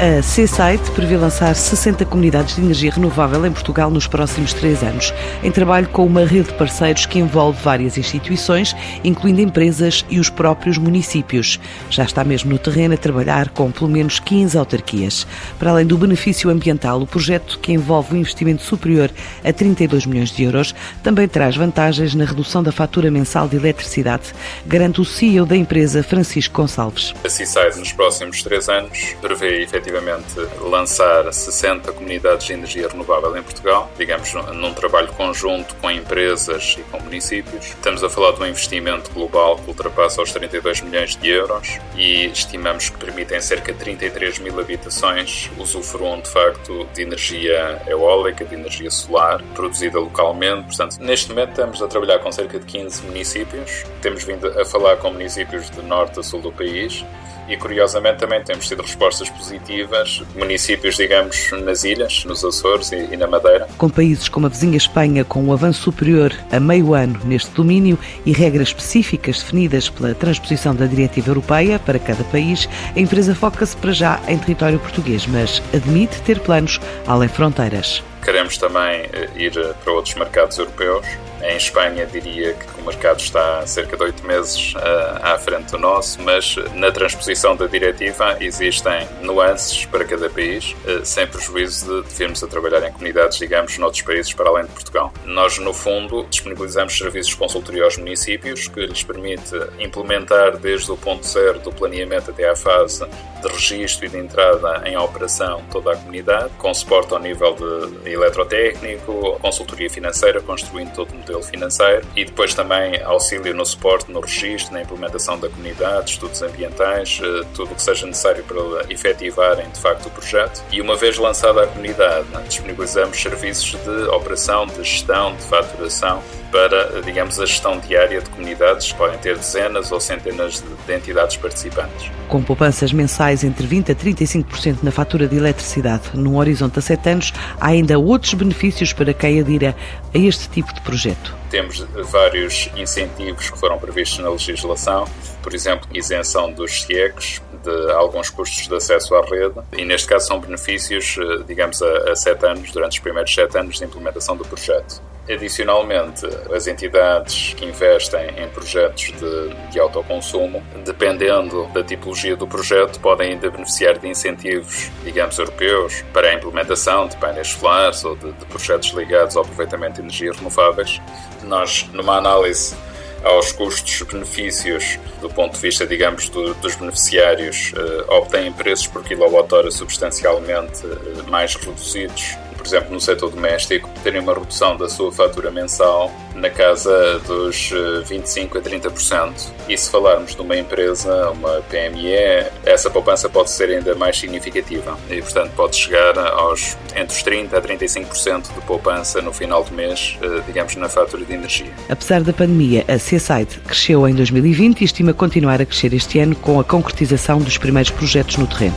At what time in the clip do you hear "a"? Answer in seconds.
0.00-0.22, 12.94-12.96, 19.44-19.52, 27.22-27.28, 38.04-38.08, 51.82-51.88, 54.60-54.64, 56.20-56.22, 64.46-64.48, 66.50-66.60, 72.94-73.00, 92.42-92.46, 105.92-105.96, 121.62-121.66, 127.38-127.46, 133.90-133.94, 136.78-136.82, 140.14-140.18, 151.82-152.12, 152.12-152.16, 166.30-166.34, 188.58-188.90, 197.54-197.62, 202.86-202.98, 205.62-205.64, 206.60-206.64